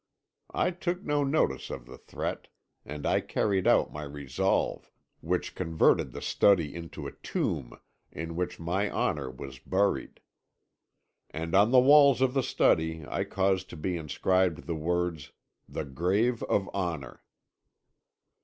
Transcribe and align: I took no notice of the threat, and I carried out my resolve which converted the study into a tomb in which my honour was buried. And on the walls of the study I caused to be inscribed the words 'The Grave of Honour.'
I 0.55 0.71
took 0.71 1.03
no 1.03 1.23
notice 1.23 1.69
of 1.69 1.85
the 1.85 1.99
threat, 1.99 2.47
and 2.83 3.05
I 3.05 3.21
carried 3.21 3.67
out 3.67 3.93
my 3.93 4.01
resolve 4.01 4.89
which 5.19 5.53
converted 5.53 6.11
the 6.11 6.23
study 6.23 6.73
into 6.73 7.05
a 7.05 7.11
tomb 7.11 7.77
in 8.11 8.35
which 8.35 8.59
my 8.59 8.89
honour 8.89 9.29
was 9.29 9.59
buried. 9.59 10.19
And 11.29 11.53
on 11.53 11.69
the 11.69 11.79
walls 11.79 12.19
of 12.19 12.33
the 12.33 12.41
study 12.41 13.05
I 13.07 13.25
caused 13.25 13.69
to 13.69 13.77
be 13.77 13.95
inscribed 13.95 14.65
the 14.65 14.73
words 14.73 15.33
'The 15.69 15.85
Grave 15.85 16.41
of 16.49 16.67
Honour.' 16.73 17.21